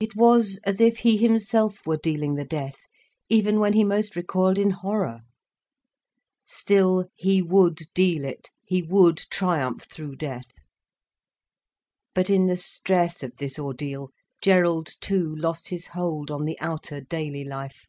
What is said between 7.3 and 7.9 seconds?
would